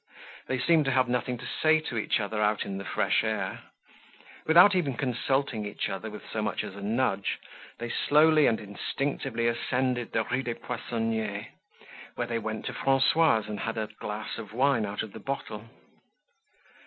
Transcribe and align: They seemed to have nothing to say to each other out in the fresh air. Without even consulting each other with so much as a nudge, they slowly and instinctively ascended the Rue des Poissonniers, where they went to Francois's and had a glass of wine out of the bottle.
They 0.47 0.57
seemed 0.57 0.85
to 0.85 0.91
have 0.91 1.07
nothing 1.07 1.37
to 1.37 1.45
say 1.45 1.79
to 1.81 1.95
each 1.95 2.19
other 2.19 2.41
out 2.41 2.65
in 2.65 2.79
the 2.79 2.83
fresh 2.83 3.23
air. 3.23 3.59
Without 4.47 4.73
even 4.73 4.97
consulting 4.97 5.63
each 5.63 5.89
other 5.89 6.09
with 6.09 6.23
so 6.33 6.41
much 6.41 6.63
as 6.63 6.75
a 6.75 6.81
nudge, 6.81 7.37
they 7.77 7.87
slowly 7.91 8.47
and 8.47 8.59
instinctively 8.59 9.45
ascended 9.47 10.11
the 10.11 10.23
Rue 10.23 10.41
des 10.41 10.55
Poissonniers, 10.55 11.45
where 12.15 12.25
they 12.25 12.39
went 12.39 12.65
to 12.65 12.73
Francois's 12.73 13.45
and 13.47 13.59
had 13.59 13.77
a 13.77 13.89
glass 13.99 14.39
of 14.39 14.53
wine 14.53 14.87
out 14.87 15.03
of 15.03 15.13
the 15.13 15.19
bottle. 15.19 15.65